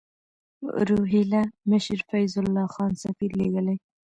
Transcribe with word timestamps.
روهیله 0.87 1.41
مشر 1.69 1.99
فیض 2.09 2.33
الله 2.41 2.67
خان 2.73 2.91
سفیر 3.03 3.31
لېږلی. 3.39 3.75